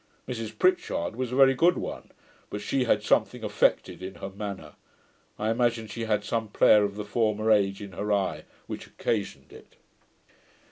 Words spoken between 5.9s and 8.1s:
had some player of the former age in